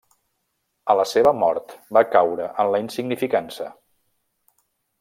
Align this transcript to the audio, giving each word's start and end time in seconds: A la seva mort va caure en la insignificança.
A 0.93 0.95
la 0.99 1.03
seva 1.09 1.33
mort 1.41 1.75
va 1.97 2.03
caure 2.15 2.47
en 2.65 2.73
la 2.77 2.81
insignificança. 2.85 3.69